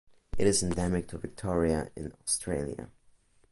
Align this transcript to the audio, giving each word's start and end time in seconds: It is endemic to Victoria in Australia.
It 0.35 0.47
is 0.47 0.63
endemic 0.63 1.09
to 1.09 1.19
Victoria 1.19 1.91
in 1.95 2.11
Australia. 2.23 2.89